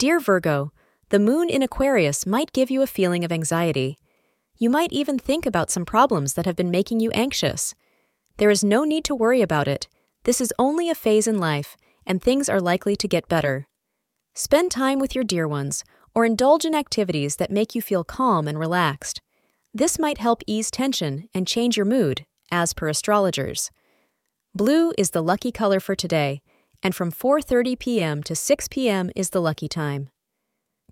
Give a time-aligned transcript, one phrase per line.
[0.00, 0.72] Dear Virgo,
[1.10, 3.98] the moon in Aquarius might give you a feeling of anxiety.
[4.56, 7.74] You might even think about some problems that have been making you anxious.
[8.38, 9.88] There is no need to worry about it.
[10.24, 11.76] This is only a phase in life,
[12.06, 13.66] and things are likely to get better.
[14.34, 15.84] Spend time with your dear ones,
[16.14, 19.20] or indulge in activities that make you feel calm and relaxed.
[19.74, 23.70] This might help ease tension and change your mood, as per astrologers.
[24.54, 26.40] Blue is the lucky color for today,
[26.82, 28.22] and from 4:30 p.m.
[28.22, 29.10] to 6 p.m.
[29.14, 30.10] is the lucky time.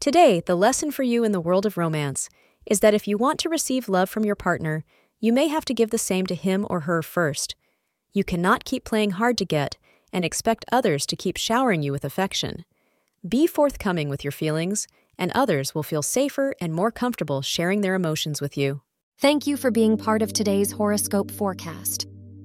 [0.00, 2.28] Today, the lesson for you in the world of romance
[2.66, 4.84] is that if you want to receive love from your partner,
[5.20, 7.56] you may have to give the same to him or her first.
[8.12, 9.76] You cannot keep playing hard to get
[10.12, 12.64] and expect others to keep showering you with affection.
[13.28, 14.86] Be forthcoming with your feelings,
[15.18, 18.80] and others will feel safer and more comfortable sharing their emotions with you.
[19.18, 22.07] Thank you for being part of today's horoscope forecast.